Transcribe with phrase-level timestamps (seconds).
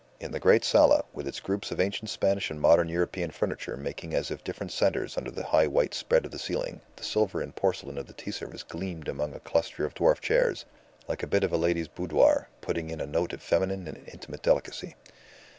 [0.19, 4.15] In the great sala, with its groups of ancient Spanish and modern European furniture making
[4.15, 7.55] as if different centres under the high white spread of the ceiling, the silver and
[7.55, 10.65] porcelain of the tea service gleamed among a cluster of dwarf chairs,
[11.07, 14.41] like a bit of a lady's boudoir, putting in a note of feminine and intimate
[14.41, 14.95] delicacy.